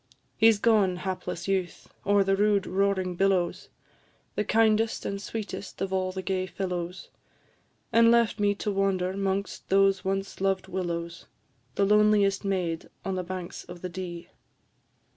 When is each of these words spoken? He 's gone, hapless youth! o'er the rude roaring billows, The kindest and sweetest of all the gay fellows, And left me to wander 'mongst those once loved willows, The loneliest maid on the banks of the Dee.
He 0.35 0.51
's 0.51 0.57
gone, 0.57 0.95
hapless 0.95 1.47
youth! 1.47 1.93
o'er 2.07 2.23
the 2.23 2.35
rude 2.35 2.65
roaring 2.65 3.15
billows, 3.15 3.69
The 4.33 4.43
kindest 4.43 5.05
and 5.05 5.21
sweetest 5.21 5.79
of 5.79 5.93
all 5.93 6.11
the 6.11 6.23
gay 6.23 6.47
fellows, 6.47 7.09
And 7.93 8.09
left 8.09 8.39
me 8.39 8.55
to 8.55 8.71
wander 8.71 9.15
'mongst 9.15 9.69
those 9.69 10.03
once 10.03 10.41
loved 10.41 10.67
willows, 10.67 11.27
The 11.75 11.85
loneliest 11.85 12.43
maid 12.43 12.89
on 13.05 13.13
the 13.13 13.21
banks 13.23 13.63
of 13.65 13.83
the 13.83 13.89
Dee. 13.89 14.29